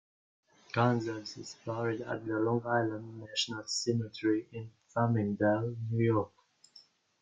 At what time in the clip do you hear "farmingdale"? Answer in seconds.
4.91-5.75